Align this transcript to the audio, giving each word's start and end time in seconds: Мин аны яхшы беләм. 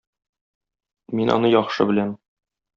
Мин 1.21 1.33
аны 1.37 1.53
яхшы 1.59 1.91
беләм. 1.93 2.19